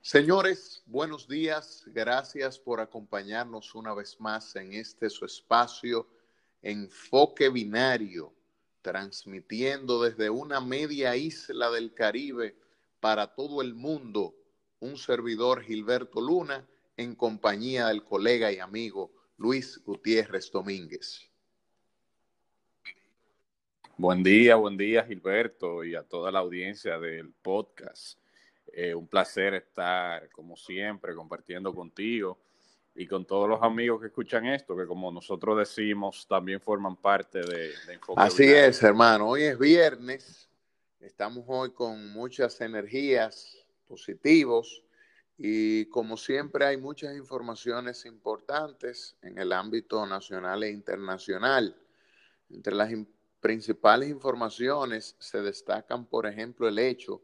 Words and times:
Señores, 0.00 0.82
buenos 0.86 1.28
días. 1.28 1.84
Gracias 1.88 2.58
por 2.58 2.80
acompañarnos 2.80 3.74
una 3.74 3.92
vez 3.94 4.18
más 4.20 4.54
en 4.56 4.72
este 4.72 5.10
su 5.10 5.24
espacio 5.24 6.08
Enfoque 6.62 7.50
Binario, 7.50 8.32
transmitiendo 8.80 10.02
desde 10.02 10.30
una 10.30 10.60
media 10.60 11.14
isla 11.16 11.70
del 11.70 11.92
Caribe 11.92 12.56
para 13.00 13.34
todo 13.34 13.60
el 13.60 13.74
mundo, 13.74 14.34
un 14.80 14.96
servidor 14.96 15.62
Gilberto 15.62 16.20
Luna 16.20 16.66
en 16.96 17.14
compañía 17.14 17.88
del 17.88 18.02
colega 18.02 18.50
y 18.50 18.60
amigo 18.60 19.12
Luis 19.36 19.78
Gutiérrez 19.84 20.50
Domínguez. 20.50 21.28
Buen 23.96 24.22
día, 24.22 24.54
buen 24.54 24.76
día 24.76 25.04
Gilberto 25.04 25.84
y 25.84 25.96
a 25.96 26.02
toda 26.02 26.30
la 26.30 26.38
audiencia 26.38 26.98
del 26.98 27.32
podcast. 27.32 28.18
Eh, 28.72 28.94
un 28.94 29.06
placer 29.06 29.54
estar, 29.54 30.28
como 30.30 30.56
siempre, 30.56 31.14
compartiendo 31.14 31.74
contigo 31.74 32.38
y 32.94 33.06
con 33.06 33.24
todos 33.24 33.48
los 33.48 33.62
amigos 33.62 34.00
que 34.00 34.08
escuchan 34.08 34.46
esto, 34.46 34.76
que 34.76 34.86
como 34.86 35.12
nosotros 35.12 35.58
decimos, 35.58 36.26
también 36.28 36.60
forman 36.60 36.96
parte 36.96 37.40
de, 37.40 37.68
de 37.68 38.00
Así 38.16 38.44
es, 38.44 38.82
hermano. 38.82 39.28
Hoy 39.28 39.44
es 39.44 39.58
viernes. 39.58 40.48
Estamos 41.00 41.44
hoy 41.46 41.70
con 41.70 42.12
muchas 42.12 42.60
energías 42.60 43.64
positivos 43.86 44.82
y 45.36 45.86
como 45.86 46.16
siempre 46.16 46.66
hay 46.66 46.76
muchas 46.76 47.16
informaciones 47.16 48.04
importantes 48.04 49.16
en 49.22 49.38
el 49.38 49.52
ámbito 49.52 50.04
nacional 50.04 50.64
e 50.64 50.70
internacional. 50.70 51.76
Entre 52.50 52.74
las 52.74 52.92
principales 53.40 54.08
informaciones 54.08 55.14
se 55.20 55.40
destacan, 55.40 56.04
por 56.04 56.26
ejemplo, 56.26 56.66
el 56.66 56.80
hecho 56.80 57.22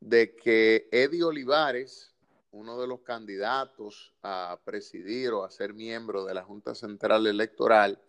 de 0.00 0.34
que 0.36 0.88
Eddie 0.92 1.24
Olivares, 1.24 2.14
uno 2.50 2.80
de 2.80 2.86
los 2.86 3.00
candidatos 3.00 4.14
a 4.22 4.58
presidir 4.64 5.30
o 5.32 5.44
a 5.44 5.50
ser 5.50 5.74
miembro 5.74 6.24
de 6.24 6.34
la 6.34 6.44
Junta 6.44 6.74
Central 6.74 7.26
Electoral, 7.26 8.00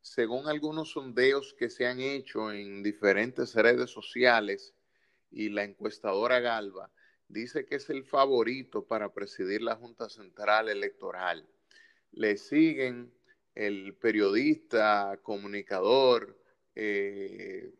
según 0.00 0.48
algunos 0.48 0.92
sondeos 0.92 1.54
que 1.54 1.70
se 1.70 1.86
han 1.86 2.00
hecho 2.00 2.52
en 2.52 2.82
diferentes 2.82 3.54
redes 3.54 3.90
sociales 3.90 4.74
y 5.30 5.48
la 5.48 5.64
encuestadora 5.64 6.40
Galva, 6.40 6.90
dice 7.28 7.64
que 7.64 7.76
es 7.76 7.88
el 7.90 8.04
favorito 8.04 8.84
para 8.84 9.12
presidir 9.12 9.62
la 9.62 9.76
Junta 9.76 10.08
Central 10.08 10.68
Electoral. 10.68 11.46
Le 12.12 12.36
siguen 12.36 13.12
el 13.54 13.94
periodista, 13.94 15.18
comunicador, 15.22 16.38
eh, 16.74 17.72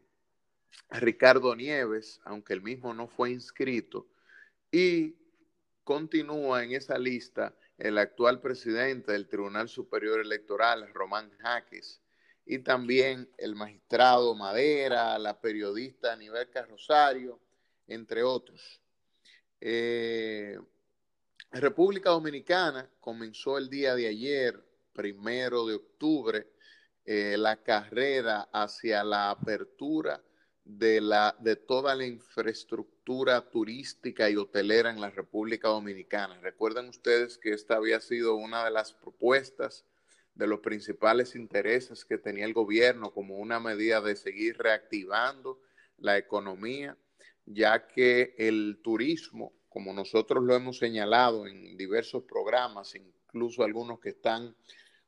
Ricardo 0.91 1.55
Nieves, 1.57 2.21
aunque 2.25 2.53
el 2.53 2.63
mismo 2.63 2.93
no 2.95 3.09
fue 3.09 3.31
inscrito, 3.31 4.07
y 4.71 5.17
continúa 5.85 6.65
en 6.65 6.73
esa 6.73 6.99
lista 6.99 7.55
el 7.79 7.99
actual 7.99 8.41
presidente 8.41 9.13
del 9.13 9.29
Tribunal 9.29 9.69
Superior 9.69 10.21
Electoral, 10.21 10.93
Román 10.93 11.31
Jaques, 11.39 12.01
y 12.45 12.59
también 12.59 13.29
el 13.39 13.55
magistrado 13.55 14.35
Madera, 14.35 15.19
la 15.19 15.41
periodista 15.41 16.15
Nivel 16.17 16.49
Rosario, 16.69 17.41
entre 17.87 18.23
otros. 18.23 18.81
Eh, 19.61 20.59
República 21.53 22.11
Dominicana 22.11 22.89
comenzó 23.01 23.59
el 23.59 23.69
día 23.69 23.95
de 23.95 24.09
ayer, 24.09 24.63
primero 24.93 25.67
de 25.67 25.75
octubre, 25.75 26.47
eh, 27.05 27.37
la 27.37 27.63
carrera 27.63 28.49
hacia 28.53 29.03
la 29.05 29.31
apertura 29.31 30.23
de, 30.65 31.01
la, 31.01 31.37
de 31.41 31.57
toda 31.57 31.95
la 31.95 32.07
infraestructura 32.07 33.49
turística 33.51 34.31
y 34.31 34.37
hotelera 34.37 34.91
en 34.91 35.01
la 35.01 35.11
República 35.11 35.69
Dominicana. 35.69 36.39
Recuerden 36.41 36.89
ustedes 36.89 37.39
que 37.39 37.51
esta 37.53 37.77
había 37.77 38.01
sido 38.01 38.37
una 38.37 38.65
de 38.65 38.71
las 38.71 38.93
propuestas 38.93 39.85
de 40.35 40.47
los 40.47 40.61
principales 40.61 41.35
intereses 41.35 42.05
que 42.05 42.19
tenía 42.19 42.47
el 42.47 42.55
gobierno 42.55 43.13
como 43.13 43.37
una 43.37 43.61
medida 43.61 44.01
de 44.01 44.17
seguir 44.17 44.57
reactivando 44.59 45.61
la 45.99 46.17
economía, 46.17 46.97
ya 47.45 47.87
que 47.87 48.35
el 48.39 48.81
turismo, 48.83 49.53
como 49.69 49.93
nosotros 49.93 50.43
lo 50.43 50.55
hemos 50.55 50.79
señalado 50.79 51.47
en 51.47 51.77
diversos 51.77 52.23
programas, 52.25 52.95
incluso 52.95 53.63
algunos 53.63 54.01
que 54.01 54.11
están 54.11 54.57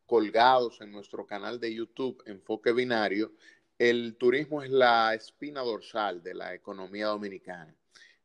colgados 0.04 0.80
en 0.80 0.92
nuestro 0.92 1.26
canal 1.26 1.58
de 1.58 1.74
YouTube 1.74 2.22
Enfoque 2.26 2.72
Binario, 2.72 3.32
el 3.78 4.16
turismo 4.16 4.62
es 4.62 4.70
la 4.70 5.14
espina 5.14 5.62
dorsal 5.62 6.22
de 6.22 6.34
la 6.34 6.54
economía 6.54 7.06
dominicana. 7.06 7.74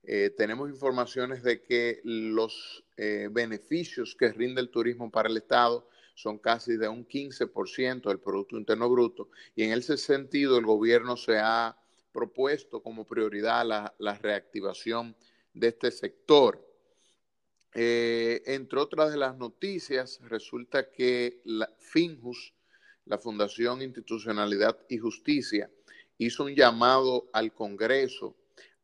Eh, 0.03 0.31
tenemos 0.35 0.69
informaciones 0.69 1.43
de 1.43 1.61
que 1.61 2.01
los 2.03 2.83
eh, 2.97 3.27
beneficios 3.31 4.15
que 4.15 4.31
rinde 4.31 4.61
el 4.61 4.69
turismo 4.69 5.11
para 5.11 5.29
el 5.29 5.37
Estado 5.37 5.87
son 6.15 6.37
casi 6.37 6.77
de 6.77 6.87
un 6.87 7.07
15% 7.07 8.09
del 8.09 8.19
Producto 8.19 8.57
Interno 8.57 8.89
Bruto 8.89 9.29
y 9.55 9.63
en 9.63 9.71
ese 9.71 9.97
sentido 9.97 10.57
el 10.57 10.65
gobierno 10.65 11.15
se 11.15 11.37
ha 11.37 11.77
propuesto 12.11 12.81
como 12.81 13.05
prioridad 13.05 13.65
la, 13.65 14.13
reactivación 14.15 15.15
de 15.53 15.67
este 15.67 15.91
sector. 15.91 16.65
Eh, 17.73 18.41
entre 18.47 18.79
otras 18.79 19.11
de 19.11 19.17
las 19.17 19.37
noticias, 19.37 20.19
resulta 20.23 20.89
que 20.89 21.41
la 21.45 21.69
Finjus, 21.77 22.53
la 23.09 23.17
Fundación 23.17 23.81
Institucionalidad 23.81 24.77
y 24.87 24.99
Justicia 24.99 25.69
hizo 26.19 26.45
un 26.45 26.55
llamado 26.55 27.27
al 27.33 27.53
Congreso 27.53 28.35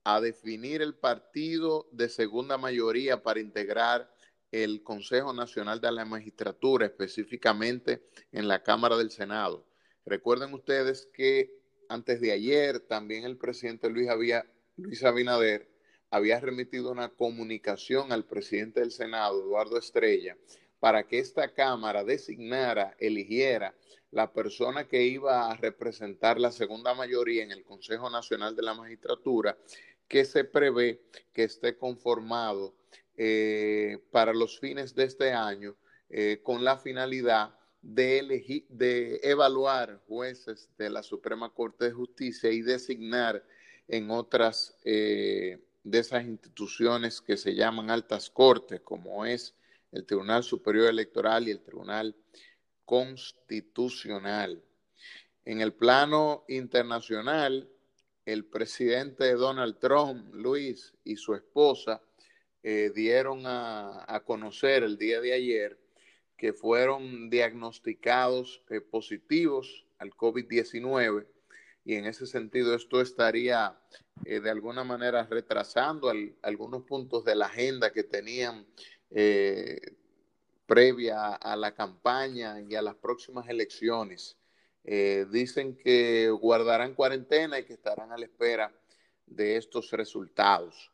a 0.03 0.19
definir 0.19 0.81
el 0.81 0.95
partido 0.95 1.87
de 1.91 2.09
segunda 2.09 2.57
mayoría 2.57 3.21
para 3.21 3.39
integrar 3.39 4.11
el 4.51 4.81
Consejo 4.81 5.31
Nacional 5.31 5.79
de 5.79 5.91
la 5.91 6.05
Magistratura, 6.05 6.87
específicamente 6.87 8.03
en 8.31 8.47
la 8.47 8.63
Cámara 8.63 8.97
del 8.97 9.11
Senado. 9.11 9.63
Recuerden 10.05 10.53
ustedes 10.53 11.07
que 11.13 11.59
antes 11.87 12.19
de 12.19 12.31
ayer 12.31 12.79
también 12.79 13.25
el 13.25 13.37
presidente 13.37 13.89
Luis, 13.91 14.07
Luis 14.77 15.03
Abinader 15.03 15.69
había 16.09 16.39
remitido 16.39 16.91
una 16.91 17.09
comunicación 17.09 18.11
al 18.11 18.25
presidente 18.25 18.79
del 18.79 18.91
Senado, 18.91 19.43
Eduardo 19.43 19.77
Estrella, 19.77 20.35
para 20.85 21.07
que 21.07 21.17
esta 21.17 21.51
Cámara 21.51 22.03
designara, 22.03 22.95
eligiera 22.99 23.73
la 24.11 24.31
persona 24.31 24.87
que 24.87 25.01
iba 25.01 25.49
a 25.49 25.55
representar 25.57 26.39
la 26.39 26.51
segunda 26.51 26.93
mayoría 26.93 27.41
en 27.43 27.49
el 27.49 27.63
Consejo 27.63 28.07
Nacional 28.07 28.55
de 28.55 28.61
la 28.61 28.75
Magistratura, 28.75 29.57
que 30.07 30.25
se 30.25 30.43
prevé 30.43 31.01
que 31.33 31.45
esté 31.45 31.75
conformado 31.75 32.75
eh, 33.17 33.97
para 34.11 34.31
los 34.31 34.59
fines 34.59 34.93
de 34.93 35.05
este 35.05 35.33
año 35.33 35.75
eh, 36.11 36.41
con 36.43 36.63
la 36.63 36.77
finalidad 36.77 37.57
de, 37.81 38.19
elegir, 38.19 38.67
de 38.69 39.19
evaluar 39.23 40.03
jueces 40.07 40.69
de 40.77 40.91
la 40.91 41.01
Suprema 41.01 41.51
Corte 41.51 41.85
de 41.85 41.93
Justicia 41.93 42.51
y 42.51 42.61
designar 42.61 43.43
en 43.87 44.11
otras 44.11 44.77
eh, 44.83 45.57
de 45.83 45.97
esas 45.97 46.25
instituciones 46.25 47.21
que 47.21 47.37
se 47.37 47.55
llaman 47.55 47.89
altas 47.89 48.29
cortes, 48.29 48.81
como 48.81 49.25
es 49.25 49.55
el 49.95 50.05
Tribunal 50.05 50.43
Superior 50.43 50.89
Electoral 50.89 51.47
y 51.47 51.51
el 51.51 51.61
Tribunal 51.61 52.15
constitucional. 52.83 54.61
En 55.45 55.61
el 55.61 55.73
plano 55.73 56.43
internacional, 56.49 57.69
el 58.25 58.45
presidente 58.45 59.31
Donald 59.33 59.79
Trump, 59.79 60.33
Luis, 60.33 60.93
y 61.03 61.15
su 61.15 61.33
esposa 61.33 62.01
eh, 62.61 62.91
dieron 62.93 63.43
a, 63.45 64.21
conocer 64.25 64.83
el 64.83 64.97
día 64.97 65.21
de 65.21 65.33
ayer 65.33 65.79
que 66.35 66.51
fueron 66.51 67.29
diagnosticados 67.29 68.63
eh, 68.69 68.81
positivos 68.81 69.85
al 69.99 70.11
COVID-19 70.11 71.25
y 71.85 71.93
en 71.93 72.05
ese 72.05 72.25
sentido 72.25 72.73
esto 72.73 72.99
estaría 72.99 73.79
eh, 74.25 74.39
de 74.39 74.49
alguna 74.49 74.83
manera 74.83 75.27
retrasando 75.29 76.11
algunos 76.41 76.83
puntos 76.83 77.23
de 77.23 77.35
la 77.35 77.45
agenda 77.45 77.91
que 77.93 78.03
tenían 78.03 78.65
previa 80.65 81.35
a 81.35 81.55
la 81.55 81.73
campaña 81.73 82.61
y 82.61 82.75
a 82.75 82.81
las 82.81 82.95
próximas 82.95 83.47
elecciones. 83.49 84.37
Eh, 84.83 85.25
dicen 85.31 85.75
que 85.75 86.29
guardarán 86.29 86.93
cuarentena 86.93 87.57
y 87.57 87.65
que 87.65 87.73
estarán 87.73 88.11
a 88.11 88.17
la 88.17 88.25
espera 88.25 88.71
de 89.25 89.57
estos 89.57 89.91
resultados. 89.91 90.91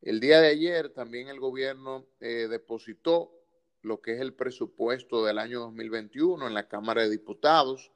El 0.00 0.20
día 0.20 0.40
de 0.40 0.48
ayer 0.48 0.90
también 0.90 1.28
el 1.28 1.40
gobierno 1.40 2.06
eh, 2.20 2.48
depositó 2.48 3.32
lo 3.82 4.00
que 4.00 4.14
es 4.14 4.20
el 4.20 4.32
presupuesto 4.32 5.24
del 5.24 5.38
año 5.38 5.60
2021 5.60 6.46
en 6.46 6.54
la 6.54 6.68
Cámara 6.68 7.02
de 7.02 7.10
Diputados. 7.10 7.92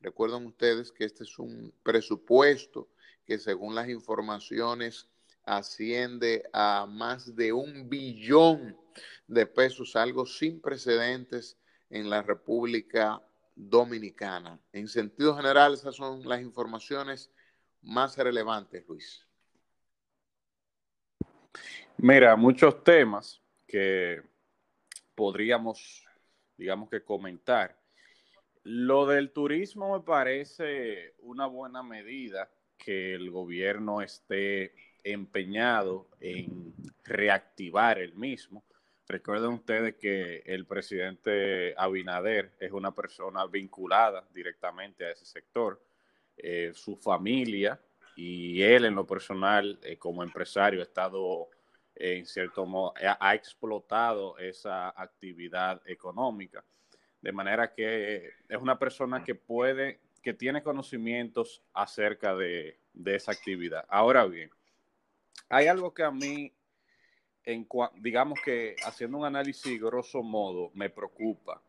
Recuerden 0.00 0.46
ustedes 0.46 0.92
que 0.92 1.04
este 1.04 1.24
es 1.24 1.38
un 1.38 1.74
presupuesto 1.82 2.88
que 3.24 3.38
según 3.38 3.74
las 3.74 3.88
informaciones 3.88 5.08
asciende 5.44 6.44
a 6.52 6.86
más 6.88 7.34
de 7.34 7.52
un 7.52 7.88
billón 7.88 8.76
de 9.26 9.46
pesos, 9.46 9.96
algo 9.96 10.26
sin 10.26 10.60
precedentes 10.60 11.58
en 11.90 12.08
la 12.08 12.22
República 12.22 13.20
Dominicana. 13.54 14.58
En 14.72 14.88
sentido 14.88 15.36
general, 15.36 15.74
esas 15.74 15.94
son 15.94 16.26
las 16.26 16.40
informaciones 16.40 17.30
más 17.82 18.16
relevantes, 18.16 18.84
Luis. 18.88 19.26
Mira, 21.98 22.34
muchos 22.36 22.82
temas 22.82 23.40
que 23.66 24.22
podríamos, 25.14 26.04
digamos 26.56 26.88
que 26.88 27.04
comentar. 27.04 27.78
Lo 28.64 29.06
del 29.06 29.32
turismo 29.32 29.96
me 29.96 30.04
parece 30.04 31.14
una 31.18 31.46
buena 31.46 31.82
medida 31.82 32.50
que 32.78 33.14
el 33.14 33.30
gobierno 33.30 34.02
esté 34.02 34.74
empeñado 35.04 36.08
en 36.20 36.74
reactivar 37.04 37.98
el 37.98 38.14
mismo. 38.14 38.64
Recuerden 39.08 39.50
ustedes 39.50 39.96
que 39.96 40.42
el 40.46 40.64
presidente 40.66 41.74
Abinader 41.76 42.52
es 42.58 42.72
una 42.72 42.94
persona 42.94 43.46
vinculada 43.46 44.26
directamente 44.32 45.04
a 45.04 45.10
ese 45.10 45.26
sector. 45.26 45.82
Eh, 46.36 46.72
su 46.74 46.96
familia 46.96 47.80
y 48.16 48.62
él 48.62 48.84
en 48.86 48.94
lo 48.94 49.06
personal 49.06 49.78
eh, 49.82 49.98
como 49.98 50.22
empresario 50.22 50.80
ha 50.80 50.84
estado 50.84 51.48
en 51.94 52.24
cierto 52.26 52.64
modo, 52.64 52.94
ha, 52.96 53.34
explotado 53.34 54.38
esa 54.38 54.88
actividad 54.88 55.82
económica. 55.84 56.64
De 57.20 57.32
manera 57.32 57.72
que 57.72 58.30
es 58.48 58.58
una 58.58 58.78
persona 58.78 59.22
que 59.22 59.34
puede, 59.34 60.00
que 60.22 60.32
tiene 60.32 60.62
conocimientos 60.62 61.62
acerca 61.74 62.34
de 62.34 62.78
esa 63.04 63.32
actividad. 63.32 63.84
Ahora 63.88 64.24
bien, 64.24 64.50
hay 65.48 65.66
algo 65.66 65.92
que 65.92 66.02
a 66.02 66.10
mí, 66.10 66.50
en, 67.44 67.66
digamos 68.00 68.40
que 68.44 68.76
haciendo 68.84 69.18
un 69.18 69.24
análisis 69.24 69.80
grosso 69.80 70.22
modo, 70.22 70.70
me 70.74 70.90
preocupa. 70.90 71.62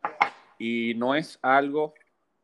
Y 0.58 0.94
no 0.96 1.16
es 1.16 1.40
algo 1.42 1.94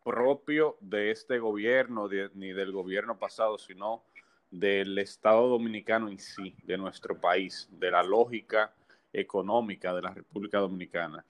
propio 0.04 0.78
de 0.80 1.12
este 1.12 1.40
gobierno 1.40 2.10
ni 2.34 2.54
del 2.54 2.72
gobierno 2.72 3.18
pasado, 3.18 3.58
sino 3.58 4.04
del 4.50 4.98
Estado 4.98 5.48
dominicano 5.48 6.10
en 6.10 6.18
sí, 6.18 6.56
de 6.64 6.78
nuestro 6.78 7.20
país, 7.20 7.68
de 7.72 7.92
la 7.92 8.04
lógica 8.04 8.74
económica 9.14 9.94
de 9.94 10.02
la 10.02 10.14
República 10.14 10.60
Dominicana. 10.60 11.24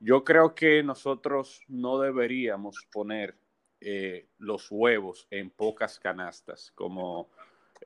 Yo 0.00 0.24
creo 0.24 0.54
que 0.54 0.82
nosotros 0.82 1.62
no 1.68 1.98
deberíamos 1.98 2.76
poner 2.92 3.36
eh, 3.80 4.26
los 4.38 4.70
huevos 4.70 5.26
en 5.30 5.50
pocas 5.50 5.98
canastas, 5.98 6.72
como 6.74 7.30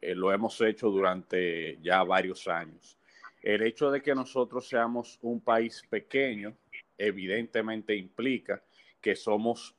eh, 0.01 0.15
lo 0.15 0.33
hemos 0.33 0.61
hecho 0.61 0.91
durante 0.91 1.79
ya 1.83 2.03
varios 2.05 2.49
años. 2.49 2.99
El 3.47 3.63
hecho 3.63 3.93
de 3.93 4.03
que 4.03 4.13
nosotros 4.13 4.69
seamos 4.69 5.21
un 5.23 5.41
país 5.41 5.81
pequeño, 5.89 6.57
evidentemente 6.99 7.95
implica 7.95 8.61
que 9.01 9.15
somos 9.15 9.77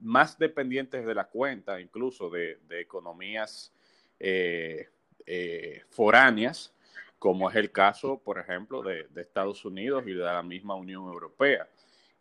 más 0.00 0.36
dependientes 0.36 1.06
de 1.06 1.14
la 1.14 1.28
cuenta, 1.28 1.80
incluso 1.80 2.28
de, 2.28 2.58
de 2.66 2.80
economías 2.80 3.72
eh, 4.18 4.88
eh, 5.24 5.82
foráneas, 5.88 6.74
como 7.16 7.48
es 7.48 7.54
el 7.54 7.70
caso, 7.70 8.20
por 8.20 8.40
ejemplo, 8.40 8.82
de, 8.82 9.06
Estados 9.14 9.64
Unidos 9.64 10.02
y 10.08 10.12
de 10.12 10.24
la 10.24 10.42
misma 10.42 10.74
Unión 10.74 11.04
Europea, 11.04 11.68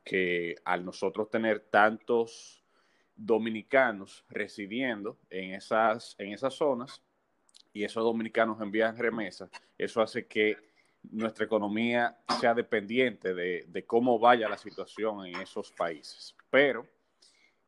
que 0.04 0.56
al 0.66 0.86
nosotros 0.86 1.32
tener 1.32 1.62
tantos 1.62 2.64
dominicanos 3.16 4.24
residiendo 4.30 5.18
en 5.32 5.56
esas, 5.56 6.16
en 6.20 6.32
esas 6.32 6.54
zonas 6.54 7.02
y 7.74 7.84
esos 7.84 8.04
dominicanos 8.04 8.62
envían 8.62 8.98
remesas, 8.98 9.50
eso 9.78 10.02
hace 10.02 10.28
que 10.28 10.58
nuestra 11.12 11.46
economía 11.46 12.18
sea 12.40 12.54
dependiente 12.54 13.34
de, 13.34 13.66
de, 13.68 13.86
cómo 13.86 14.20
vaya 14.20 14.48
la 14.48 14.58
situación 14.58 15.26
en 15.26 15.42
esos 15.42 15.72
países. 15.72 16.34
Pero 16.50 16.88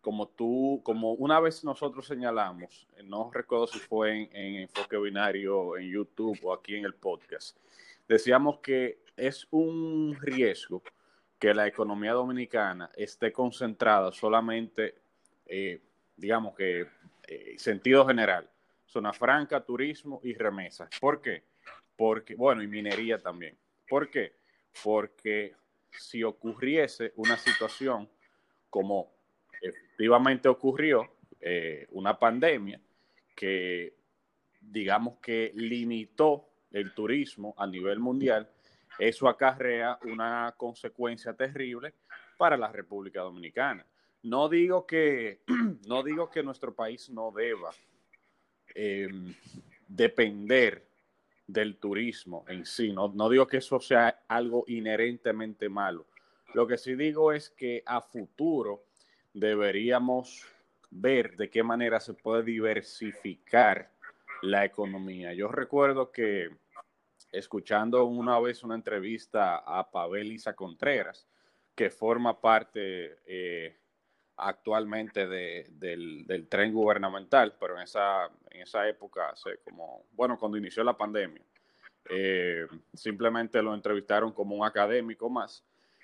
como 0.05 0.27
tú, 0.27 0.81
como 0.83 1.13
una 1.13 1.39
vez 1.39 1.63
nosotros 1.63 2.05
señalamos, 2.05 2.87
no 3.05 3.31
recuerdo 3.33 3.65
si 3.65 3.79
fue 3.79 4.29
en, 4.31 4.55
Enfoque 4.57 4.99
Binario, 4.99 5.77
en 5.77 5.89
YouTube 5.89 6.37
o 6.43 6.53
aquí 6.53 6.75
en 6.75 6.85
el 6.85 6.93
podcast, 6.93 7.57
decíamos 8.07 8.59
que 8.59 8.99
es 9.17 9.47
un 9.49 10.15
riesgo 10.21 10.83
que 11.39 11.55
la 11.55 11.65
economía 11.65 12.13
dominicana 12.13 12.91
esté 12.95 13.31
concentrada 13.31 14.11
solamente, 14.11 14.93
eh, 15.47 15.81
digamos 16.15 16.55
que, 16.55 16.85
eh, 17.27 17.55
sentido 17.57 18.05
general, 18.05 18.47
zona 18.85 19.13
franca, 19.13 19.63
turismo 19.63 20.21
y 20.23 20.33
remesas. 20.33 20.89
¿Por 20.99 21.21
qué? 21.21 21.43
Porque, 21.95 22.35
bueno, 22.35 22.61
y 22.61 22.67
minería 22.67 23.17
también. 23.17 23.57
¿Por 23.87 24.09
qué? 24.09 24.35
Porque 24.83 25.55
si 25.91 26.23
ocurriese 26.23 27.13
una 27.15 27.37
situación 27.37 28.09
como 28.69 29.13
efectivamente 29.61 30.49
ocurrió 30.49 31.15
eh, 31.39 31.87
una 31.91 32.17
pandemia 32.19 32.79
que, 33.35 33.95
digamos 34.59 35.19
que 35.19 35.51
limitó 35.55 36.49
el 36.71 36.93
turismo 36.93 37.53
a 37.57 37.67
nivel 37.67 37.99
mundial, 37.99 38.49
eso 38.99 39.27
acarrea 39.27 39.99
una 40.03 40.53
consecuencia 40.57 41.33
terrible 41.33 41.93
para 42.37 42.57
la 42.57 42.71
República 42.71 43.21
Dominicana. 43.21 43.85
No 44.23 44.49
digo 44.49 44.85
que, 44.85 45.41
no 45.87 46.03
digo 46.03 46.29
que 46.29 46.43
nuestro 46.43 46.73
país 46.73 47.09
no 47.09 47.31
deba 47.31 47.71
em, 48.75 49.33
depender 49.87 50.85
del 51.47 51.77
turismo 51.77 52.45
en 52.47 52.65
sí, 52.65 52.91
no, 52.91 53.07
no 53.09 53.29
digo 53.29 53.47
que 53.47 53.57
eso 53.57 53.79
sea 53.79 54.23
algo 54.27 54.63
inherentemente 54.67 55.69
malo. 55.69 56.05
Lo 56.53 56.67
que 56.67 56.77
sí 56.77 56.95
digo 56.95 57.31
es 57.33 57.49
que 57.49 57.83
a 57.85 58.01
futuro 58.01 58.85
deberíamos 59.33 60.45
ver 60.89 61.35
de 61.35 61.49
qué 61.49 61.63
manera 61.63 61.99
se 61.99 62.13
puede 62.13 62.43
diversificar 62.43 63.91
la 64.41 64.63
economía. 64.65 65.33
Yo 65.33 65.49
recuerdo 65.49 66.11
que 66.11 66.49
escuchando 67.31 68.05
una 68.05 68.39
vez 68.39 68.63
una 68.63 68.75
entrevista 68.75 69.57
a 69.57 69.89
Pavel 69.91 70.31
Isa 70.31 70.53
Contreras, 70.53 71.27
que 71.75 71.89
forma 71.89 72.39
parte 72.39 73.17
eh, 73.25 73.77
actualmente 74.37 75.27
del, 75.27 76.47
tren 76.49 76.73
gubernamental, 76.73 77.55
pero 77.59 77.77
en 77.77 77.83
esa, 77.83 78.29
en 78.49 78.61
esa 78.61 78.87
época, 78.87 79.33
como, 79.63 80.05
bueno, 80.13 80.37
cuando 80.37 80.57
inició 80.57 80.83
la 80.83 80.97
pandemia, 80.97 81.41
eh, 82.09 82.67
simplemente 82.93 83.61
lo 83.61 83.73
entrevistaron 83.73 84.31
como 84.31 84.55
un 84.55 84.65
académico 84.65 85.29
más. 85.29 85.63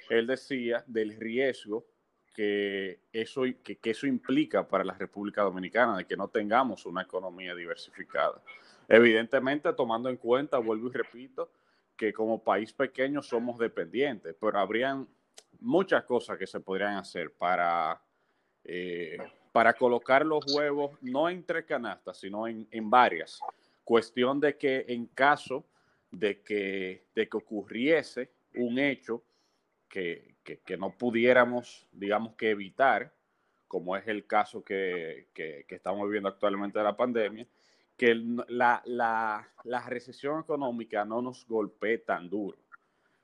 Él 0.09 0.27
decía 0.27 0.83
del 0.87 1.19
riesgo 1.19 1.85
que 2.33 3.01
eso, 3.11 3.43
que, 3.63 3.79
eso 3.83 4.07
implica 4.07 4.67
para 4.67 4.83
la 4.83 4.93
República 4.93 5.41
Dominicana, 5.41 5.97
de 5.97 6.05
que 6.05 6.15
no 6.15 6.29
tengamos 6.29 6.85
una 6.85 7.01
economía 7.01 7.53
diversificada. 7.53 8.41
Evidentemente, 8.87 9.71
tomando 9.73 10.09
en 10.09 10.17
cuenta, 10.17 10.57
vuelvo 10.57 10.87
y 10.87 10.91
repito, 10.91 11.51
que 11.95 12.13
como 12.13 12.43
país 12.43 12.73
pequeño 12.73 13.21
somos 13.21 13.59
dependientes, 13.59 14.35
pero 14.39 14.57
habrían 14.57 15.07
muchas 15.59 16.03
cosas 16.05 16.37
que 16.37 16.47
se 16.47 16.59
podrían 16.59 16.95
hacer 16.95 17.31
para, 17.31 18.01
eh, 18.63 19.17
para 19.51 19.73
colocar 19.73 20.25
los 20.25 20.45
huevos 20.53 20.97
no 21.01 21.29
en 21.29 21.43
tres 21.43 21.65
canastas, 21.65 22.17
sino 22.17 22.47
en, 22.47 22.67
en, 22.71 22.89
varias. 22.89 23.39
Cuestión 23.83 24.39
de 24.39 24.57
que 24.57 24.85
en 24.87 25.07
caso 25.07 25.65
de 26.11 26.41
que, 26.41 27.05
de 27.15 27.27
que 27.27 27.37
ocurriese 27.37 28.29
un 28.55 28.79
hecho 28.79 29.23
que, 29.87 30.35
que, 30.43 30.77
no 30.77 30.91
pudiéramos, 30.97 31.87
digamos 31.91 32.35
que 32.35 32.51
evitar, 32.51 33.13
como 33.67 33.95
es 33.97 34.07
el 34.07 34.25
caso 34.25 34.63
que, 34.63 35.27
que, 35.33 35.65
estamos 35.67 36.05
viviendo 36.05 36.29
actualmente 36.29 36.79
de 36.79 36.85
la 36.85 36.95
pandemia, 36.95 37.45
que 37.97 38.15
la, 38.15 38.81
la, 38.85 39.47
la, 39.63 39.89
recesión 39.89 40.39
económica 40.39 41.03
no 41.05 41.21
nos 41.21 41.45
golpee 41.45 41.99
tan 41.99 42.29
duro. 42.29 42.57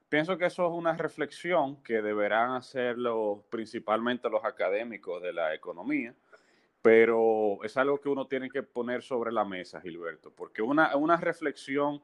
Pienso 0.09 0.37
que 0.37 0.45
eso 0.45 0.65
es 0.65 0.71
una 0.71 0.93
reflexión 0.93 1.83
que 1.83 2.01
deberán 2.01 2.51
hacerlo 2.51 3.45
principalmente 3.49 4.29
los 4.29 4.43
académicos 4.45 5.21
de 5.21 5.33
la 5.33 5.53
economía, 5.53 6.15
pero 6.81 7.61
es 7.63 7.75
algo 7.75 7.99
que 7.99 8.07
uno 8.07 8.27
tiene 8.27 8.49
que 8.49 8.63
poner 8.63 9.03
sobre 9.03 9.31
la 9.31 9.43
mesa, 9.43 9.81
Gilberto, 9.81 10.31
porque 10.31 10.61
una, 10.61 10.95
una 10.95 11.17
reflexión 11.17 12.01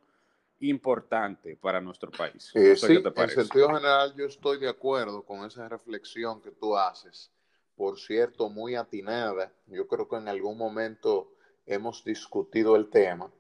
importante 0.60 1.56
para 1.56 1.80
nuestro 1.82 2.12
país. 2.12 2.52
Eh, 2.56 2.76
sí, 2.76 3.02
en 3.04 3.30
sentido 3.30 3.68
general 3.68 4.14
yo 4.16 4.26
estoy 4.26 4.60
de 4.60 4.70
acuerdo 4.70 5.24
con 5.24 5.46
esa 5.46 5.68
reflexión 5.68 6.42
que 6.42 6.52
tú 6.52 6.78
haces, 6.78 7.32
por 7.76 8.00
cierto, 8.00 8.50
muy 8.50 8.76
atinada. 8.76 9.52
Yo 9.68 9.88
creo 9.88 10.08
que 10.08 10.18
en 10.18 10.28
algún 10.28 10.58
momento 10.58 11.34
hemos 11.66 12.04
discutido 12.04 12.76
el 12.76 12.90
tema, 12.90 13.32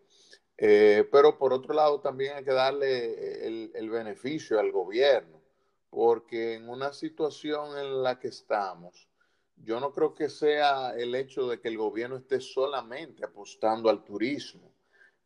eh, 0.65 1.08
pero 1.12 1.38
por 1.38 1.51
otro 1.51 1.74
lado 1.74 2.00
también 2.00 2.38
hay 2.38 2.43
que 2.43 2.53
darle 2.53 3.48
el, 3.77 3.89
beneficio 3.89 4.60
al 4.60 4.72
gobierno, 4.72 5.41
porque 5.89 6.55
en 6.55 6.70
una 6.70 6.93
situación 6.93 7.77
en 7.77 8.01
la 8.01 8.20
que 8.20 8.29
estamos, 8.29 9.10
yo 9.58 9.79
no 9.79 9.91
creo 9.91 10.13
que 10.13 10.29
sea 10.29 10.96
el 10.96 11.15
hecho 11.15 11.48
de 11.48 11.60
que 11.60 11.67
el 11.67 11.77
gobierno 11.77 12.17
esté 12.17 12.39
solamente 12.39 13.25
apostando 13.25 13.89
al 13.89 14.03
turismo 14.03 14.74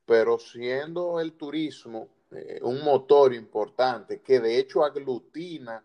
pero 0.07 0.39
siendo 0.39 1.19
el 1.19 1.33
turismo 1.33 2.07
eh, 2.31 2.59
un 2.63 2.81
motor 2.81 3.33
importante 3.33 4.21
que 4.21 4.39
de 4.39 4.57
hecho 4.57 4.85
aglutina 4.85 5.83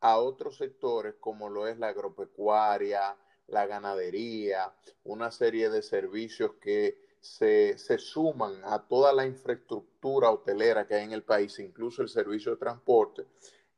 a 0.00 0.18
otros 0.18 0.56
sectores 0.56 1.14
como 1.20 1.48
lo 1.48 1.68
es 1.68 1.78
la 1.78 1.88
agropecuaria, 1.88 3.16
la 3.46 3.66
ganadería, 3.66 4.74
una 5.04 5.30
serie 5.30 5.70
de 5.70 5.80
servicios 5.80 6.54
que 6.60 7.11
se, 7.22 7.78
suman 7.98 8.60
a 8.64 8.80
toda 8.86 9.12
la 9.12 9.24
infraestructura 9.24 10.30
hotelera 10.30 10.86
que 10.86 10.96
hay 10.96 11.04
en 11.04 11.12
el 11.12 11.22
país, 11.22 11.58
incluso 11.60 12.02
el 12.02 12.08
servicio 12.08 12.52
de 12.52 12.58
transporte, 12.58 13.24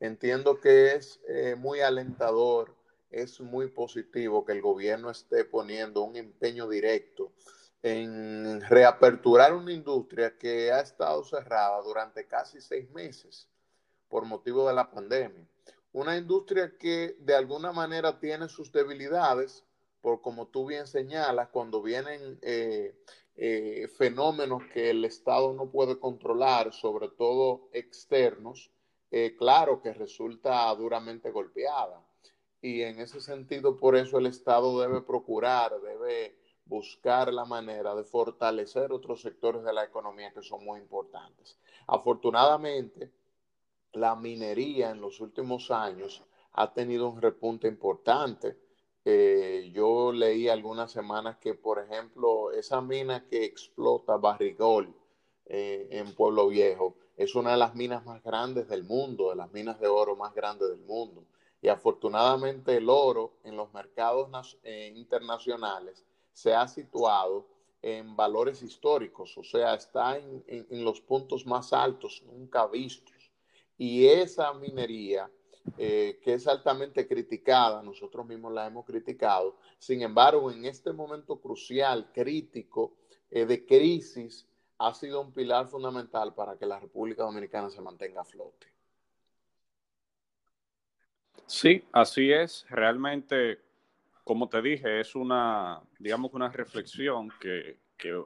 entiendo 0.01 0.59
que 0.61 0.95
es 0.95 1.21
eh, 1.29 1.55
muy 1.55 1.81
alentador, 1.81 2.75
es 3.11 3.41
muy 3.41 3.69
positivo 3.69 4.45
que 4.45 4.53
el 4.53 4.63
gobierno 4.63 5.11
esté 5.11 5.45
poniendo 5.45 6.03
un 6.03 6.17
empeño 6.17 6.69
directo 6.69 7.33
en 7.83 8.63
reaperturar 8.63 9.53
una 9.53 9.73
industria 9.73 10.39
que 10.39 10.73
ha 10.73 10.81
estado 10.81 11.23
cerrada 11.23 11.83
durante 11.83 12.27
casi 12.27 12.63
seis 12.63 12.91
meses 12.91 13.47
por 14.09 14.25
motivo 14.25 14.67
de 14.67 14.75
la 14.75 14.91
pandemia. 14.91 15.47
Una 15.93 16.17
industria 16.17 16.79
que 16.79 17.15
de 17.21 17.35
alguna 17.35 17.73
manera 17.73 18.19
tiene 18.19 18.49
sus 18.49 18.73
debilidades, 18.73 19.65
por 20.01 20.23
como 20.23 20.49
tú 20.49 20.67
bien 20.67 20.87
señalas, 20.87 21.51
cuando 21.51 21.83
vienen 21.83 22.39
eh, 22.43 22.97
eh, 23.37 23.89
fenómenos 23.97 24.63
que 24.73 24.91
el 24.91 25.05
Estado 25.05 25.53
no 25.53 25.71
puede 25.71 25.99
controlar, 25.99 26.73
sobre 26.73 27.09
todo 27.09 27.69
externos, 27.73 28.71
eh, 29.11 29.35
claro 29.37 29.81
que 29.81 29.93
resulta 29.93 30.75
duramente 30.75 31.31
golpeada. 31.31 32.05
Y 32.61 32.83
en 32.83 33.01
ese 33.01 33.21
sentido, 33.21 33.77
por 33.77 33.97
eso 33.97 34.19
el 34.19 34.27
Estado 34.27 34.81
debe 34.81 35.03
procurar, 35.03 35.81
debe 35.81 36.37
buscar 36.65 37.33
la 37.33 37.45
manera 37.45 37.95
de 37.95 38.05
fortalecer 38.05 38.93
otros 38.93 39.21
sectores 39.21 39.63
de 39.65 39.73
la 39.73 39.85
economía 39.85 40.33
que 40.33 40.43
son 40.43 40.65
muy 40.65 40.81
importantes. 40.81 41.59
Afortunadamente, 41.87 43.13
la 43.93 44.17
minería 44.17 44.91
en 44.91 45.01
los 45.01 45.21
últimos 45.21 45.71
años 45.71 46.25
ha 46.53 46.73
tenido 46.73 47.09
un 47.09 47.21
repunte 47.21 47.69
importante. 47.69 48.57
Eh, 49.05 49.71
yo 49.75 50.13
leí 50.13 50.49
algunas 50.49 50.91
semanas 50.91 51.37
que, 51.39 51.55
por 51.55 51.79
ejemplo, 51.79 52.53
esa 52.53 52.81
mina 52.81 53.27
que 53.27 53.45
explota 53.45 54.17
Barrigol 54.17 54.95
eh, 55.47 55.89
en 55.91 56.15
Pueblo 56.15 56.49
Viejo 56.49 56.97
es 57.17 57.35
una 57.35 57.53
de 57.53 57.59
las 57.59 57.75
minas 57.75 58.05
más 58.05 58.23
grandes 58.23 58.69
del 58.69 58.83
mundo, 58.83 59.31
de 59.31 59.37
las 59.37 59.53
minas 59.53 59.79
de 59.79 59.89
oro 59.89 60.17
más 60.17 60.35
grandes 60.35 60.69
del 60.69 60.81
mundo. 60.81 61.25
Y 61.61 61.69
afortunadamente 61.69 62.77
el 62.77 62.89
oro 62.89 63.39
en 63.45 63.57
los 63.57 63.73
mercados 63.73 64.59
eh, 64.65 64.93
internacionales 64.95 66.05
se 66.33 66.55
ha 66.55 66.67
situado 66.67 67.47
en 67.81 68.17
valores 68.17 68.63
históricos, 68.63 69.37
o 69.37 69.45
sea, 69.45 69.75
está 69.75 70.17
en, 70.17 70.85
los 70.85 71.03
puntos 71.03 71.45
más 71.45 71.73
altos 71.73 72.23
nunca 72.27 72.67
vistos. 72.67 73.31
Y 73.77 74.07
esa 74.07 74.55
minería, 74.55 75.31
eh, 75.79 76.21
que 76.23 76.35
es 76.35 76.47
altamente 76.47 77.07
criticada, 77.07 77.83
nosotros 77.83 78.27
mismos 78.27 78.53
la 78.53 78.67
hemos 78.67 78.85
criticado, 78.85 79.59
sin 79.79 80.03
embargo, 80.03 80.51
en 80.51 80.65
este 80.65 80.93
momento 80.93 81.41
crucial, 81.41 82.11
crítico, 82.13 82.97
eh, 83.31 83.47
de 83.47 83.65
crisis, 83.65 84.49
ha 84.79 84.93
sido 84.95 85.21
un 85.21 85.33
pilar 85.33 85.69
fundamental 85.69 86.35
para 86.35 86.57
que 86.57 86.67
la 86.67 86.79
República 86.79 87.23
Dominicana 87.23 87.71
se 87.71 87.81
mantenga 87.81 88.21
a 88.21 88.25
flote. 88.25 88.67
Sí, 91.47 91.85
así 91.93 92.33
es. 92.33 92.67
Realmente 92.69 93.61
como 94.25 94.49
te 94.49 94.63
dije, 94.63 95.01
es 95.01 95.15
una, 95.15 95.81
digamos, 95.99 96.33
una 96.33 96.49
reflexión 96.49 97.31
que, 97.39 97.79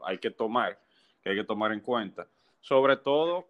hay 0.04 0.18
que 0.18 0.30
tomar, 0.30 0.80
que 1.22 1.30
hay 1.30 1.36
que 1.36 1.44
tomar 1.44 1.72
en 1.72 1.80
cuenta. 1.80 2.26
Sobre 2.60 2.96
todo, 2.96 3.48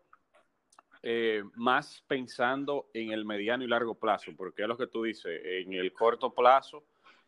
eh, 1.10 1.42
más 1.54 2.04
pensando 2.06 2.90
en 2.92 3.12
el 3.12 3.24
mediano 3.24 3.64
y 3.64 3.66
largo 3.66 3.94
plazo, 3.94 4.32
porque 4.36 4.62
es 4.62 4.68
lo 4.68 4.76
que 4.76 4.88
tú 4.88 5.04
dices, 5.04 5.40
en 5.42 5.72
el 5.72 5.92
corto 5.92 6.34
plazo, 6.34 6.84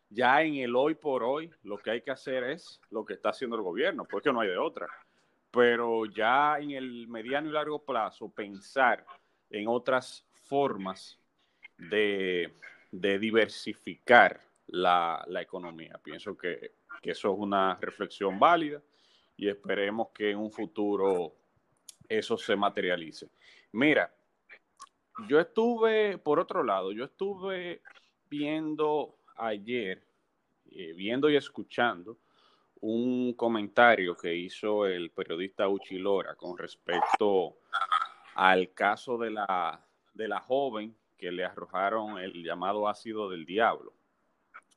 ya 0.07 0.43
en 0.43 0.55
el 0.55 0.75
hoy 0.75 0.93
por 0.93 1.23
hoy, 1.23 1.49
lo 1.63 1.79
que 1.79 1.89
hay 1.89 2.01
que 2.01 2.11
hacer 2.11 2.43
es 2.43 2.79
lo 2.91 3.03
que 3.03 3.13
está 3.13 3.29
haciendo 3.29 3.55
el 3.55 3.63
gobierno, 3.63 4.05
porque 4.05 4.31
no 4.31 4.41
hay 4.41 4.49
de 4.49 4.57
otra. 4.57 4.87
Pero 5.49 6.05
ya 6.05 6.59
en 6.59 6.71
el 6.71 7.07
mediano 7.07 7.49
y 7.49 7.53
largo 7.53 7.83
plazo, 7.83 8.29
pensar 8.29 9.03
en 9.49 9.67
otras 9.67 10.27
formas 10.43 11.19
de 11.77 12.53
diversificar 12.91 14.41
la, 14.71 15.41
economía. 15.41 15.99
Pienso 16.03 16.37
que, 16.37 16.73
eso 17.01 17.33
es 17.33 17.39
una 17.39 17.75
reflexión 17.81 18.37
válida 18.37 18.81
y 19.35 19.49
esperemos 19.49 20.09
que 20.13 20.31
en 20.31 20.37
un 20.37 20.51
futuro 20.51 21.33
eso 22.07 22.37
se 22.37 22.55
materialice. 22.55 23.29
Mira, 23.73 24.13
yo 25.27 25.39
estuve, 25.39 26.17
por 26.17 26.39
otro 26.39 26.63
lado, 26.63 26.91
yo 26.91 27.05
estuve 27.05 27.81
viendo 28.29 29.17
ayer, 29.37 30.03
eh, 30.71 30.93
viendo 30.93 31.29
y 31.29 31.35
escuchando 31.35 32.17
un 32.81 33.33
comentario 33.33 34.15
que 34.17 34.35
hizo 34.35 34.85
el 34.85 35.11
periodista 35.11 35.67
Uchilora 35.67 36.35
con 36.35 36.57
respecto 36.57 37.57
al 38.35 38.73
caso 38.73 39.17
de 39.17 39.31
la, 39.31 39.85
de 40.13 40.27
la 40.27 40.39
joven 40.39 40.95
que 41.17 41.31
le 41.31 41.45
arrojaron 41.45 42.17
el 42.17 42.43
llamado 42.43 42.87
ácido 42.87 43.29
del 43.29 43.45
diablo. 43.45 43.93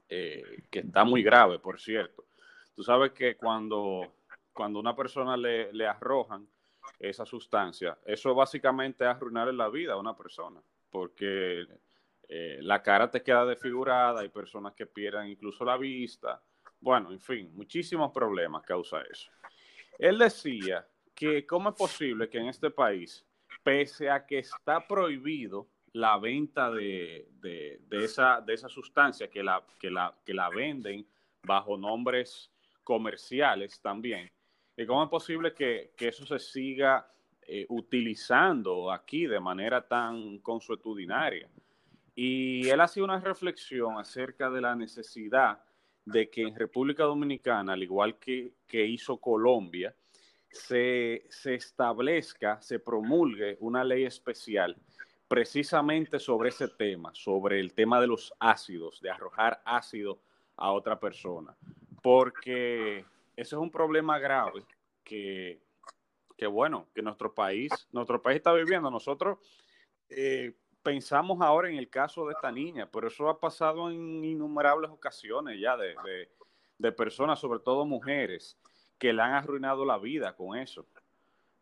Eh, 0.08 0.64
que 0.70 0.80
está 0.80 1.04
muy 1.04 1.22
grave, 1.22 1.58
por 1.58 1.80
cierto. 1.80 2.26
Tú 2.74 2.82
sabes 2.82 3.12
que 3.12 3.36
cuando, 3.36 4.16
cuando 4.52 4.78
una 4.78 4.94
persona 4.94 5.36
le, 5.36 5.72
le 5.72 5.86
arrojan 5.86 6.46
esa 6.98 7.24
sustancia, 7.24 7.98
eso 8.04 8.34
básicamente 8.34 9.04
es 9.04 9.10
arruinarle 9.10 9.52
la 9.52 9.68
vida 9.68 9.94
a 9.94 9.98
una 9.98 10.16
persona, 10.16 10.60
porque 10.90 11.66
eh, 12.28 12.58
la 12.62 12.82
cara 12.82 13.10
te 13.10 13.22
queda 13.22 13.44
desfigurada, 13.44 14.20
hay 14.20 14.28
personas 14.28 14.74
que 14.74 14.86
pierden 14.86 15.28
incluso 15.28 15.64
la 15.64 15.76
vista, 15.76 16.42
bueno, 16.80 17.12
en 17.12 17.20
fin, 17.20 17.50
muchísimos 17.54 18.12
problemas 18.12 18.62
causa 18.62 19.02
eso. 19.10 19.30
Él 19.98 20.18
decía 20.18 20.86
que 21.14 21.46
cómo 21.46 21.70
es 21.70 21.76
posible 21.76 22.28
que 22.28 22.38
en 22.38 22.48
este 22.48 22.70
país, 22.70 23.24
pese 23.62 24.10
a 24.10 24.26
que 24.26 24.40
está 24.40 24.86
prohibido 24.86 25.68
la 25.94 26.18
venta 26.18 26.70
de, 26.70 27.28
esa, 27.90 28.40
de 28.40 28.54
esa 28.54 28.68
sustancia 28.68 29.30
que 29.30 29.42
la, 29.42 29.64
que, 29.78 29.90
la, 29.90 30.14
que 30.24 30.34
la 30.34 30.50
venden 30.50 31.06
bajo 31.42 31.76
nombres 31.76 32.50
comerciales 32.82 33.80
también. 33.80 34.30
¿Y 34.76 34.87
cómo 34.87 35.04
es 35.04 35.11
posible 35.11 35.54
que, 35.54 35.93
eso 35.99 36.26
se 36.26 36.38
siga 36.38 37.09
eh, 37.43 37.66
utilizando 37.69 38.90
aquí 38.90 39.26
de 39.26 39.38
manera 39.38 39.87
tan 39.87 40.38
consuetudinaria? 40.38 41.49
Y 42.14 42.69
él 42.69 42.81
hacía 42.81 43.04
una 43.04 43.21
reflexión 43.21 43.99
acerca 43.99 44.50
de 44.50 44.61
la 44.61 44.75
necesidad 44.75 45.61
de 46.04 46.28
que 46.28 46.43
en 46.43 46.54
República 46.54 47.04
Dominicana, 47.04 47.73
al 47.73 47.83
igual 47.83 48.19
que, 48.19 48.52
que 48.66 48.85
hizo 48.85 49.16
Colombia, 49.16 49.95
se, 50.50 51.25
se 51.28 51.54
establezca, 51.54 52.61
se 52.61 52.78
promulgue 52.78 53.57
una 53.61 53.83
ley 53.83 54.04
especial 54.04 54.76
precisamente 55.26 56.19
sobre 56.19 56.50
ese 56.50 56.69
tema, 56.69 57.11
sobre 57.14 57.59
el 57.59 57.73
tema 57.75 58.00
de 58.00 58.07
los 58.07 58.33
ácidos, 58.38 59.00
de 59.00 59.11
arrojar 59.11 59.61
ácido 59.64 60.21
a 60.57 60.71
otra 60.71 61.00
persona, 61.00 61.57
porque 62.02 63.04
ese 63.36 63.54
es 63.54 63.60
un 63.60 63.70
problema 63.70 64.18
grave 64.18 64.64
que, 65.02 65.62
que 66.36 66.46
bueno, 66.46 66.88
que 66.94 67.02
nuestro 67.02 67.34
país, 67.34 67.70
nuestro 67.92 68.22
país 68.22 68.36
está 68.36 68.52
viviendo. 68.52 68.90
Nosotros 68.90 69.38
eh, 70.08 70.54
pensamos 70.82 71.40
ahora 71.40 71.68
en 71.68 71.76
el 71.76 71.88
caso 71.88 72.26
de 72.26 72.34
esta 72.34 72.50
niña, 72.52 72.88
pero 72.90 73.08
eso 73.08 73.28
ha 73.28 73.40
pasado 73.40 73.90
en 73.90 74.24
innumerables 74.24 74.90
ocasiones 74.90 75.60
ya 75.60 75.76
de, 75.76 75.94
de 76.78 76.92
personas, 76.92 77.38
sobre 77.38 77.60
todo 77.60 77.84
mujeres, 77.84 78.58
que 78.98 79.12
le 79.12 79.22
han 79.22 79.32
arruinado 79.32 79.84
la 79.84 79.98
vida 79.98 80.34
con 80.34 80.56
eso 80.56 80.86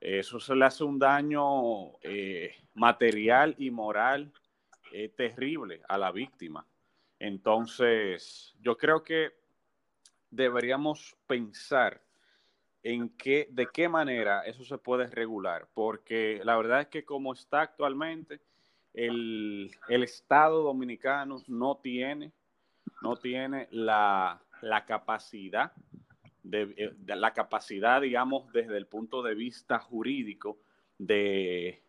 eso 0.02 0.40
se 0.40 0.56
le 0.56 0.64
hace 0.64 0.82
un 0.82 0.98
daño 0.98 1.96
eh, 2.00 2.56
material 2.74 3.54
y 3.56 3.70
moral 3.70 4.32
eh, 4.90 5.08
terrible 5.10 5.80
a 5.88 5.96
la 5.96 6.10
víctima. 6.10 6.66
Entonces, 7.20 8.52
yo 8.58 8.76
creo 8.76 9.04
que 9.04 9.30
deberíamos 10.32 11.16
pensar 11.28 12.02
en 12.82 13.10
qué, 13.10 13.46
de 13.50 13.68
qué 13.72 13.88
manera 13.88 14.42
eso 14.42 14.64
se 14.64 14.78
puede 14.78 15.06
regular, 15.06 15.68
porque 15.72 16.40
la 16.42 16.56
verdad 16.56 16.80
es 16.80 16.86
que 16.88 17.04
como 17.04 17.32
está 17.32 17.60
actualmente, 17.60 18.40
el, 18.92 19.70
Estado 19.88 20.62
dominicano 20.62 21.40
no 21.46 21.76
tiene, 21.76 22.32
no 23.02 23.16
tiene 23.16 23.68
la, 23.70 24.42
la 24.62 24.84
capacidad 24.84 25.72
eh, 26.50 26.92
de, 26.96 27.16
la 27.16 27.32
capacidad, 27.32 28.00
digamos, 28.00 28.52
desde 28.52 28.76
el 28.76 28.86
punto 28.86 29.22
de 29.22 29.34
vista 29.34 29.78
jurídico 29.78 30.58
de, 30.98 31.80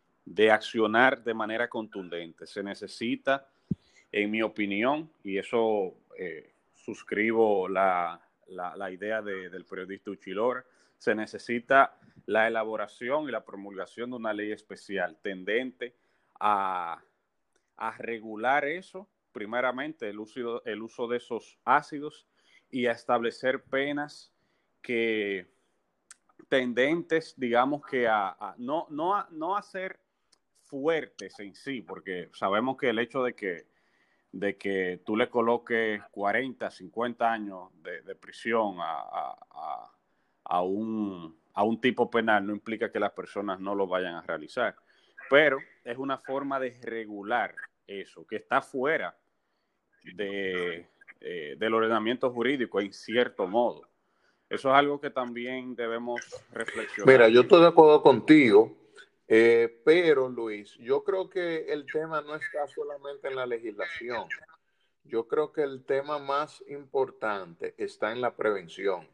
accionar 0.51 1.23
de 1.23 1.33
manera 1.33 1.67
contundente. 1.67 2.45
Se 2.45 2.61
necesita, 2.61 3.47
en 4.11 4.29
mi 4.29 4.41
opinión, 4.41 5.09
y 5.23 5.37
eso 5.37 5.95
eh, 6.17 6.53
suscribo 6.73 7.67
la, 7.67 8.22
idea 8.91 9.21
del 9.21 9.65
periodista 9.65 10.11
Uchilor, 10.11 10.65
se 10.97 11.15
necesita 11.15 11.97
la 12.25 12.47
elaboración 12.47 13.27
y 13.27 13.31
la 13.31 13.43
promulgación 13.43 14.11
de 14.11 14.15
una 14.15 14.33
ley 14.33 14.51
especial 14.51 15.17
tendente 15.21 15.95
a, 16.39 17.01
a 17.77 17.97
regular 17.97 18.65
eso, 18.65 19.09
primeramente 19.31 20.09
el 20.09 20.19
uso, 20.19 20.63
el 20.65 20.81
uso 20.81 21.07
de 21.07 21.17
esos 21.17 21.59
ácidos 21.65 22.27
y 22.69 22.85
a 22.85 22.91
establecer 22.93 23.63
penas 23.63 24.31
que, 24.81 25.53
tendentes, 26.53 27.33
digamos 27.37 27.83
que 27.83 28.07
a, 28.07 28.53
no, 28.57 28.85
no, 28.89 29.15
a, 29.15 29.27
no 29.31 29.57
a 29.57 29.61
ser 29.63 29.99
fuertes 30.61 31.39
en 31.39 31.55
sí, 31.55 31.81
porque 31.81 32.29
sabemos 32.33 32.77
que 32.77 32.89
el 32.89 32.99
hecho 32.99 33.23
de 33.23 33.33
que, 33.33 33.65
de 34.33 34.57
que 34.57 34.99
tú 35.05 35.15
le 35.15 35.29
coloques 35.29 36.01
40, 36.11 36.69
50 36.69 37.31
años 37.31 37.69
de, 37.83 38.15
prisión 38.15 38.77
a, 38.79 39.37
a, 40.43 40.61
un, 40.61 41.37
a 41.53 41.63
un 41.63 41.79
tipo 41.79 42.09
penal 42.09 42.45
no 42.45 42.53
implica 42.53 42.91
que 42.91 42.99
las 42.99 43.11
personas 43.11 43.59
no 43.59 43.75
lo 43.75 43.85
vayan 43.87 44.15
a 44.15 44.21
realizar, 44.21 44.75
pero 45.29 45.59
es 45.83 45.97
una 45.97 46.17
forma 46.17 46.59
de 46.59 46.75
regular 46.81 47.55
eso, 47.85 48.25
que 48.25 48.37
está 48.37 48.61
fuera 48.61 49.15
de, 50.15 50.87
eh, 51.21 51.55
del 51.57 51.73
ordenamiento 51.73 52.31
jurídico 52.31 52.81
en 52.81 52.91
cierto 52.91 53.47
modo. 53.47 53.87
Eso 54.49 54.69
es 54.69 54.75
algo 54.75 54.99
que 54.99 55.11
también 55.11 55.75
debemos 55.75 56.21
reflexionar. 56.51 57.07
Mira, 57.07 57.29
yo 57.29 57.41
estoy 57.41 57.61
de 57.61 57.67
acuerdo 57.67 58.01
contigo, 58.01 58.75
eh, 59.35 59.81
pero 59.83 60.29
Luis, 60.29 60.75
yo 60.75 61.03
creo 61.03 61.27
que 61.27 61.73
el 61.73 61.87
tema 61.91 62.21
no 62.21 62.35
está 62.35 62.67
solamente 62.67 63.29
en 63.29 63.35
la 63.35 63.47
legislación. 63.47 64.27
Yo 65.03 65.27
creo 65.27 65.51
que 65.51 65.63
el 65.63 65.83
tema 65.85 66.19
más 66.19 66.63
importante 66.67 67.73
está 67.79 68.11
en 68.11 68.21
la 68.21 68.35
prevención. 68.35 69.07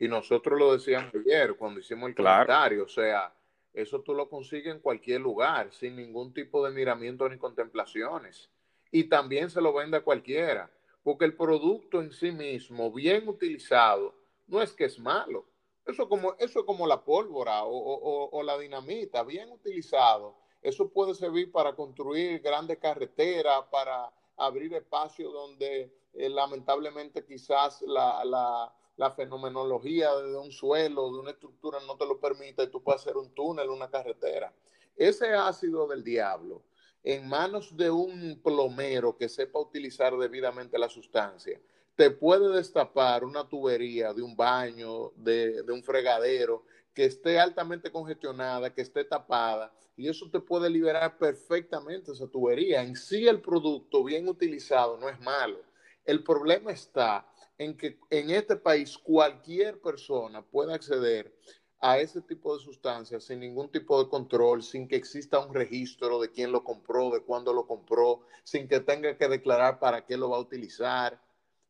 Y 0.00 0.08
nosotros 0.08 0.58
lo 0.58 0.72
decíamos 0.72 1.14
ayer 1.14 1.54
cuando 1.54 1.78
hicimos 1.78 2.08
el 2.08 2.16
comentario, 2.16 2.82
o 2.82 2.88
sea, 2.88 3.32
eso 3.72 4.00
tú 4.00 4.14
lo 4.14 4.28
consigues 4.28 4.74
en 4.74 4.80
cualquier 4.80 5.20
lugar, 5.20 5.70
sin 5.70 5.94
ningún 5.94 6.34
tipo 6.34 6.66
de 6.66 6.74
miramiento 6.74 7.28
ni 7.28 7.38
contemplaciones. 7.38 8.50
Y 8.90 9.04
también 9.04 9.48
se 9.48 9.60
lo 9.60 9.72
vende 9.72 9.98
a 9.98 10.02
cualquiera, 10.02 10.68
porque 11.04 11.24
el 11.24 11.36
producto 11.36 12.02
en 12.02 12.10
sí 12.10 12.32
mismo, 12.32 12.90
bien 12.90 13.28
utilizado, 13.28 14.12
no 14.48 14.60
es 14.60 14.72
que 14.72 14.86
es 14.86 14.98
malo. 14.98 15.46
Eso, 15.84 16.08
como, 16.08 16.34
eso 16.38 16.60
es 16.60 16.66
como 16.66 16.86
la 16.86 17.04
pólvora 17.04 17.64
o, 17.64 18.42
la 18.42 18.56
dinamita, 18.58 19.22
bien 19.24 19.50
utilizado. 19.50 20.36
Eso 20.62 20.88
puede 20.88 21.14
servir 21.14 21.50
para 21.50 21.74
construir 21.74 22.40
grandes 22.40 22.78
carreteras, 22.78 23.64
para 23.70 24.12
abrir 24.36 24.72
espacios 24.74 25.32
donde 25.32 25.92
eh, 26.14 26.28
lamentablemente 26.28 27.24
quizás 27.24 27.82
la, 27.82 28.24
la, 28.24 28.72
la, 28.96 29.10
fenomenología 29.10 30.14
de 30.14 30.36
un 30.36 30.52
suelo, 30.52 31.12
de 31.12 31.18
una 31.18 31.30
estructura 31.32 31.78
no 31.86 31.96
te 31.96 32.06
lo 32.06 32.20
permite 32.20 32.68
tú 32.68 32.82
puedes 32.82 33.02
hacer 33.02 33.16
un 33.16 33.34
túnel, 33.34 33.68
una 33.68 33.90
carretera. 33.90 34.52
Ese 34.96 35.34
ácido 35.34 35.88
del 35.88 36.04
diablo 36.04 36.62
en 37.02 37.28
manos 37.28 37.76
de 37.76 37.90
un 37.90 38.40
plomero 38.42 39.16
que 39.16 39.28
sepa 39.28 39.58
utilizar 39.58 40.16
debidamente 40.16 40.78
la 40.78 40.88
sustancia 40.88 41.60
te 41.94 42.10
puede 42.10 42.48
destapar 42.54 43.24
una 43.24 43.48
tubería 43.48 44.12
de 44.12 44.22
un 44.22 44.34
baño, 44.34 45.10
de, 45.16 45.62
un 45.68 45.82
fregadero, 45.82 46.64
que 46.94 47.04
esté 47.04 47.38
altamente 47.38 47.90
congestionada, 47.90 48.74
que 48.74 48.82
esté 48.82 49.04
tapada, 49.04 49.72
y 49.96 50.08
eso 50.08 50.28
te 50.30 50.40
puede 50.40 50.70
liberar 50.70 51.18
perfectamente 51.18 52.12
esa 52.12 52.28
tubería. 52.28 52.82
En 52.82 52.96
sí 52.96 53.26
el 53.28 53.40
producto 53.40 54.04
bien 54.04 54.28
utilizado 54.28 54.96
no 54.96 55.08
es 55.08 55.20
malo. 55.20 55.60
El 56.04 56.22
problema 56.24 56.72
está 56.72 57.26
en 57.58 57.76
que 57.76 57.98
en 58.10 58.30
este 58.30 58.56
país 58.56 58.98
cualquier 58.98 59.80
persona 59.80 60.42
puede 60.42 60.74
acceder 60.74 61.34
a 61.80 61.98
ese 61.98 62.22
tipo 62.22 62.56
de 62.56 62.62
sustancias 62.62 63.24
sin 63.24 63.40
ningún 63.40 63.70
tipo 63.70 64.02
de 64.02 64.08
control, 64.08 64.62
sin 64.62 64.88
que 64.88 64.96
exista 64.96 65.44
un 65.44 65.52
registro 65.52 66.20
de 66.20 66.30
quién 66.30 66.52
lo 66.52 66.64
compró, 66.64 67.10
de 67.10 67.20
cuándo 67.20 67.52
lo 67.52 67.66
compró, 67.66 68.20
sin 68.44 68.68
que 68.68 68.80
tenga 68.80 69.16
que 69.16 69.28
declarar 69.28 69.78
para 69.78 70.06
qué 70.06 70.16
lo 70.16 70.30
va 70.30 70.36
a 70.36 70.40
utilizar 70.40 71.20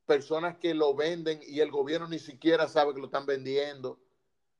personas 0.06 0.56
que 0.58 0.74
lo 0.74 0.94
venden 0.94 1.40
y 1.46 1.60
el 1.60 1.70
gobierno 1.70 2.08
ni 2.08 2.18
siquiera 2.18 2.68
sabe 2.68 2.94
que 2.94 3.00
lo 3.00 3.06
están 3.06 3.26
vendiendo. 3.26 3.98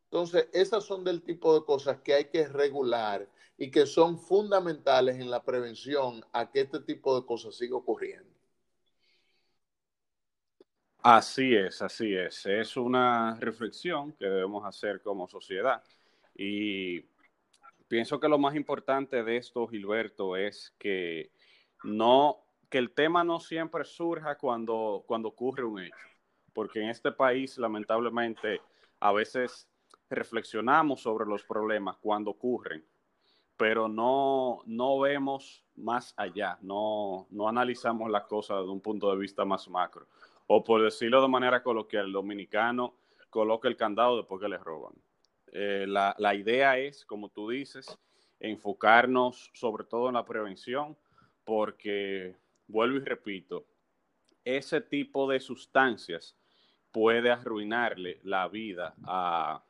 Entonces, 0.05 0.49
esas 0.53 0.85
son 0.85 1.05
del 1.05 1.23
tipo 1.23 1.59
de 1.59 1.65
cosas 1.65 2.01
que 2.01 2.15
hay 2.15 2.27
que 2.27 2.47
regular 2.47 3.29
y 3.57 3.71
que 3.71 3.87
son 3.87 4.19
fundamentales 4.19 5.17
en 5.17 5.31
la 5.31 5.43
prevención 5.43 6.25
a 6.33 6.51
que 6.51 6.61
este 6.61 6.81
tipo 6.81 7.19
de 7.19 7.27
cosas 7.27 7.55
siga 7.57 7.77
ocurriendo. 7.77 8.31
Así 10.99 11.55
es, 11.55 11.83
así 11.83 12.15
es. 12.15 12.47
Es 12.47 12.77
una 12.77 13.37
reflexión 13.41 14.13
que 14.13 14.27
debemos 14.27 14.65
hacer 14.65 15.03
como 15.03 15.27
sociedad. 15.27 15.83
Y 16.37 17.01
pienso 17.89 18.21
que 18.21 18.29
lo 18.29 18.39
más 18.39 18.55
importante 18.55 19.25
de 19.25 19.37
esto, 19.37 19.67
Gilberto, 19.67 20.37
es 20.37 20.73
que 20.79 21.33
no 21.83 22.45
que 22.73 22.79
el 22.79 22.95
tema 22.95 23.23
no 23.23 23.39
siempre 23.39 23.85
surja 23.85 24.39
cuando, 24.39 25.05
cuando 25.07 25.29
ocurre 25.29 25.63
un 25.63 25.79
hecho, 25.79 26.09
porque 26.55 26.81
en 26.81 26.89
este 26.89 27.13
país 27.13 27.59
lamentablemente 27.59 28.63
a 28.99 29.13
veces 29.13 29.69
reflexionamos 30.09 31.03
sobre 31.03 31.27
los 31.27 31.45
problemas 31.45 31.99
cuando 31.99 32.31
ocurren, 32.31 32.83
pero 33.59 33.89
no, 33.89 34.63
no 34.65 34.99
vemos 35.01 35.67
más 35.77 36.15
allá, 36.17 36.57
no, 36.63 37.27
no 37.29 37.47
analizamos 37.47 38.11
las 38.11 38.25
cosas 38.25 38.65
de 38.65 38.71
un 38.71 38.81
punto 38.81 39.11
de 39.11 39.19
vista 39.19 39.45
más 39.45 39.69
macro. 39.69 40.07
O 40.47 40.65
por 40.65 40.83
decirlo 40.83 41.21
de 41.21 41.29
manera 41.29 41.63
coloquial, 41.63 42.07
el 42.07 42.13
dominicano 42.13 42.95
coloca 43.29 43.69
el 43.69 43.77
candado 43.77 44.17
después 44.17 44.41
que 44.41 44.49
le 44.49 44.57
roban. 44.57 44.95
Eh, 45.49 45.85
la, 45.87 46.15
la 46.17 46.35
idea 46.35 46.79
es, 46.79 47.05
como 47.05 47.29
tú 47.29 47.51
dices, 47.51 47.99
enfocarnos 48.41 49.51
sobre 49.53 49.85
todo 49.85 50.09
en 50.09 50.15
la 50.15 50.25
prevención, 50.25 50.97
porque 51.45 52.35
vuelvo 52.73 52.97
y 52.97 53.01
repito, 53.01 53.67
ese 54.45 54.81
tipo 54.81 55.31
de 55.31 55.39
sustancias 55.39 56.35
puede 56.91 57.31
arruinarle 57.31 58.19
la 58.25 58.49
vida 58.49 58.95
a, 59.05 59.63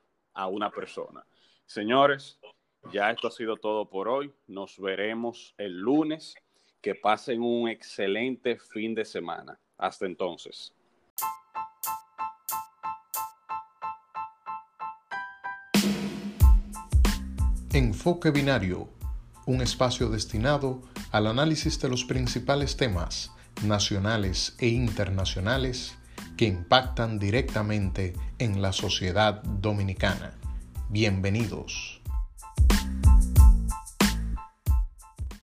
una 0.49 0.71
persona. 0.71 1.27
Señores, 1.67 2.41
ya 2.93 3.11
esto 3.11 3.29
ha 3.29 3.31
sido 3.31 3.57
todo 3.57 3.91
por 3.91 4.09
hoy. 4.09 4.33
Nos 4.47 4.79
veremos 4.79 5.55
el 5.59 5.79
lunes. 5.79 6.35
Que 6.81 6.97
pasen 6.97 7.43
un 7.43 7.69
excelente 7.69 8.59
fin 8.59 8.93
de 8.93 9.05
semana. 9.05 9.57
Hasta 9.79 10.05
entonces. 10.05 10.75
Enfoque 17.73 18.33
Binario, 18.33 18.89
un 19.47 19.63
espacio 19.63 20.09
destinado 20.09 20.83
al 21.13 21.27
análisis 21.27 21.79
de 21.81 21.89
los 21.89 22.05
principales 22.05 22.77
temas 22.77 23.31
nacionales 23.63 24.57
e 24.59 24.69
internacionales 24.69 25.95
que 26.37 26.47
impactan 26.47 27.19
directamente 27.19 28.15
en 28.39 28.63
la 28.63 28.73
sociedad 28.73 29.43
dominicana. 29.43 30.33
Bienvenidos. 30.89 32.02